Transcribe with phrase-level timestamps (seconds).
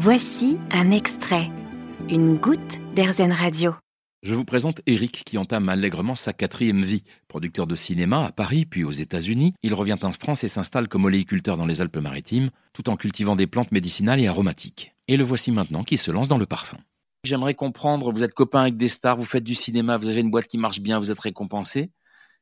[0.00, 1.50] Voici un extrait,
[2.08, 3.74] une goutte d'Airzen Radio.
[4.22, 7.02] Je vous présente Eric qui entame allègrement sa quatrième vie.
[7.26, 11.04] Producteur de cinéma à Paris puis aux États-Unis, il revient en France et s'installe comme
[11.04, 14.94] oléiculteur dans les Alpes-Maritimes, tout en cultivant des plantes médicinales et aromatiques.
[15.08, 16.78] Et le voici maintenant qui se lance dans le parfum.
[17.24, 20.30] J'aimerais comprendre, vous êtes copain avec des stars, vous faites du cinéma, vous avez une
[20.30, 21.90] boîte qui marche bien, vous êtes récompensé.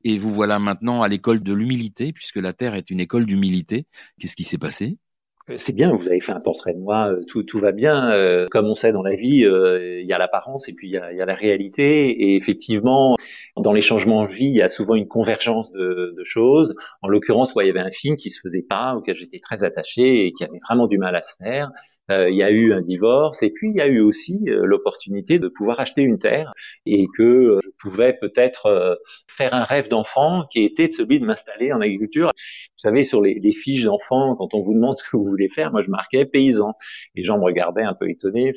[0.05, 3.87] Et vous voilà maintenant à l'école de l'humilité, puisque la Terre est une école d'humilité.
[4.21, 4.99] Qu'est-ce qui s'est passé?
[5.57, 8.11] C'est bien, vous avez fait un portrait de moi, euh, tout, tout va bien.
[8.11, 10.99] Euh, comme on sait dans la vie, il y a l'apparence et puis il y
[10.99, 12.11] a, y a, la réalité.
[12.11, 13.17] Et effectivement,
[13.57, 16.75] dans les changements de vie, il y a souvent une convergence de, de choses.
[17.03, 20.27] En l'occurrence, il y avait un film qui se faisait pas, auquel j'étais très attaché
[20.27, 21.71] et qui avait vraiment du mal à se faire.
[22.11, 24.65] Euh, il y a eu un divorce et puis il y a eu aussi euh,
[24.65, 26.53] l'opportunité de pouvoir acheter une terre
[26.85, 28.99] et que euh, je pouvais peut-être
[29.37, 32.33] faire un rêve d'enfant qui était celui de m'installer en agriculture.
[32.37, 35.49] Vous savez, sur les, les fiches d'enfants, quand on vous demande ce que vous voulez
[35.49, 36.75] faire, moi je marquais paysan.
[37.15, 38.53] Les gens me regardaient un peu étonnés.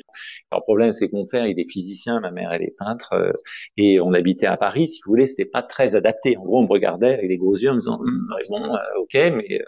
[0.52, 3.32] le problème, c'est que mon père, il est physicien, ma mère, elle est peintre,
[3.76, 4.88] et on habitait à Paris.
[4.88, 6.36] Si vous voulez, c'était pas très adapté.
[6.36, 9.14] En gros, on me regardait avec des gros yeux en me disant, hum, bon, ok,
[9.14, 9.60] mais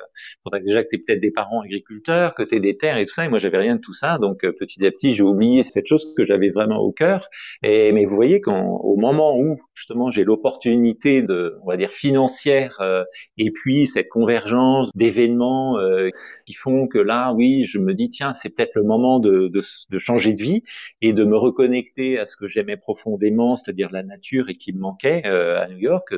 [0.43, 3.07] faudrait déjà que tu aies peut-être des parents agriculteurs, que tu aies des terres et
[3.07, 3.25] tout ça.
[3.25, 4.19] Et moi, j'avais rien de tout ça.
[4.19, 7.29] Donc euh, petit à petit, j'ai oublié cette chose que j'avais vraiment au cœur.
[7.63, 12.77] Et mais vous voyez qu'au moment où justement j'ai l'opportunité de, on va dire financière,
[12.81, 13.05] euh,
[13.39, 16.11] et puis cette convergence d'événements euh,
[16.47, 19.63] qui font que là, oui, je me dis tiens, c'est peut-être le moment de, de,
[19.91, 20.63] de, changer de vie
[21.01, 24.79] et de me reconnecter à ce que j'aimais profondément, c'est-à-dire la nature et qui me
[24.81, 26.15] manquait à New York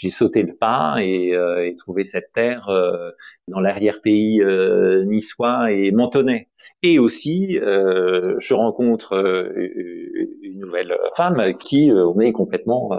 [0.00, 3.10] j'ai sauté le pas et, euh, et, trouvé cette terre euh,
[3.48, 6.48] dans l'arrière-pays euh, niçois et mentonais.
[6.82, 9.14] Et aussi, euh, je rencontre
[10.42, 12.90] une nouvelle femme qui on est complètement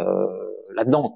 [0.82, 1.14] là-dedans.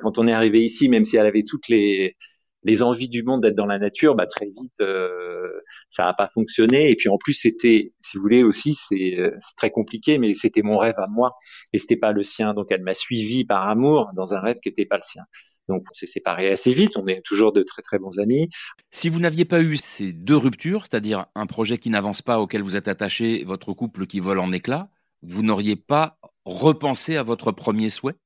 [0.00, 3.54] Quand on est arrivé ici, même si elle avait toutes les envies du monde d'être
[3.56, 5.48] dans la nature, bah très vite euh,
[5.88, 6.90] ça n'a pas fonctionné.
[6.90, 9.16] Et puis en plus c'était, si vous voulez aussi, c'est
[9.56, 11.34] très compliqué, mais c'était mon rêve à moi
[11.72, 12.54] et c'était pas le sien.
[12.54, 15.22] Donc elle m'a suivi par amour dans un rêve qui n'était pas le sien.
[15.68, 16.96] Donc on s'est séparés assez vite.
[16.96, 18.48] On est toujours de très très bons amis.
[18.90, 22.62] Si vous n'aviez pas eu ces deux ruptures, c'est-à-dire un projet qui n'avance pas auquel
[22.62, 24.88] vous êtes attaché, votre couple qui vole en éclats,
[25.22, 28.16] vous n'auriez pas repensé à votre premier souhait?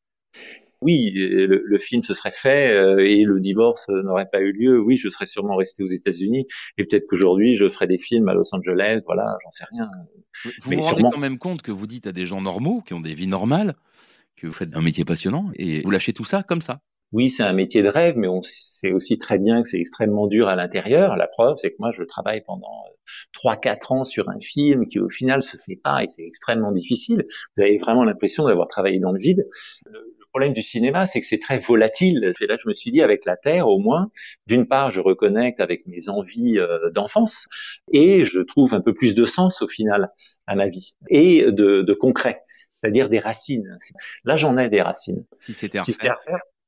[0.87, 4.81] Oui, le, le, film se serait fait euh, et le divorce n'aurait pas eu lieu.
[4.81, 6.47] Oui, je serais sûrement resté aux États-Unis
[6.79, 9.01] et peut-être qu'aujourd'hui je ferais des films à Los Angeles.
[9.05, 9.89] Voilà, j'en sais rien.
[10.63, 13.01] Vous vous rendez quand même compte que vous dites à des gens normaux qui ont
[13.01, 13.75] des vies normales
[14.37, 16.79] que vous faites un métier passionnant et vous lâchez tout ça comme ça.
[17.13, 20.27] Oui, c'est un métier de rêve, mais on sait aussi très bien que c'est extrêmement
[20.27, 21.17] dur à l'intérieur.
[21.17, 22.95] La preuve, c'est que moi, je travaille pendant euh,
[23.33, 26.73] trois, quatre ans sur un film qui, au final, se fait pas et c'est extrêmement
[26.73, 27.25] difficile.
[27.57, 29.49] Vous avez vraiment l'impression d'avoir travaillé dans le vide.
[29.87, 32.35] Le, problème du cinéma, c'est que c'est très volatile.
[32.43, 34.11] Et là, je me suis dit, avec la Terre, au moins,
[34.47, 37.49] d'une part, je reconnecte avec mes envies euh, d'enfance
[37.91, 40.11] et je trouve un peu plus de sens, au final,
[40.47, 42.43] à ma vie et de, de concret,
[42.83, 43.79] c'est-à-dire des racines.
[44.25, 45.23] Là, j'en ai des racines.
[45.39, 46.19] Si c'était à refaire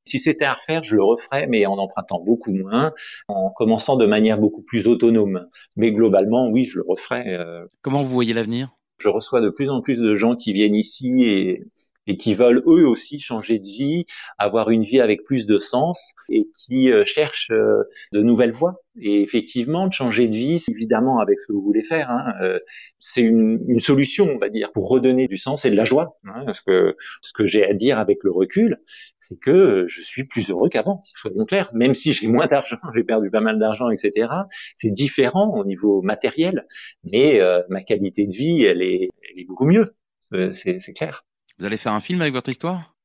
[0.05, 2.93] si c'était à refaire, je le referais, mais en empruntant beaucoup moins,
[3.27, 5.45] en commençant de manière beaucoup plus autonome.
[5.75, 7.37] Mais globalement, oui, je le referais.
[7.37, 7.67] Euh.
[7.83, 8.69] Comment vous voyez l'avenir?
[8.97, 11.63] Je reçois de plus en plus de gens qui viennent ici et
[12.09, 14.07] et qui veulent eux aussi changer de vie,
[14.39, 18.81] avoir une vie avec plus de sens et qui euh, cherchent euh, de nouvelles voies.
[18.99, 22.59] Et effectivement, de changer de vie, évidemment avec ce que vous voulez faire, hein, euh,
[22.97, 26.17] c'est une, une, solution, on va dire, pour redonner du sens et de la joie.
[26.25, 28.79] Hein, parce que ce que j'ai à dire avec le recul,
[29.19, 31.69] c'est que je suis plus heureux qu'avant, soyons clairs.
[31.75, 34.29] Même si j'ai moins d'argent, j'ai perdu pas mal d'argent, etc.
[34.77, 36.65] C'est différent au niveau matériel,
[37.03, 39.93] mais ma qualité de vie, elle est, elle est beaucoup mieux.
[40.31, 41.23] c'est clair.
[41.59, 42.95] Vous allez faire un film avec votre histoire?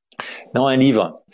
[0.55, 1.25] Non, un livre.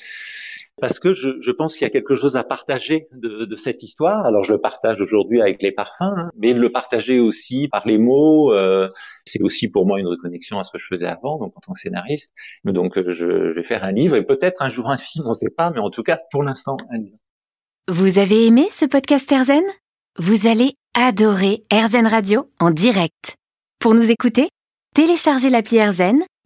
[0.81, 3.83] Parce que je, je pense qu'il y a quelque chose à partager de, de, cette
[3.83, 4.25] histoire.
[4.25, 7.99] Alors je le partage aujourd'hui avec les parfums, hein, mais le partager aussi par les
[7.99, 8.89] mots, euh,
[9.27, 11.75] c'est aussi pour moi une reconnexion à ce que je faisais avant, donc en tant
[11.75, 12.33] que scénariste.
[12.65, 15.35] Donc je, je vais faire un livre et peut-être un jour un film, on ne
[15.35, 17.19] sait pas, mais en tout cas pour l'instant un livre.
[17.89, 19.65] Vous avez aimé ce podcast Erzen
[20.19, 23.37] Vous allez adorer Erzen Radio en direct.
[23.79, 24.49] Pour nous écouter,
[24.95, 26.23] téléchargez l'appli Erzen